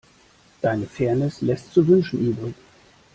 Deine 0.63 0.87
Fairness 0.87 1.41
lässt 1.41 1.73
zu 1.73 1.87
wünschen 1.87 2.19
übrig. 2.21 2.55